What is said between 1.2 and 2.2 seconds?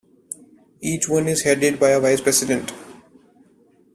is headed by a vice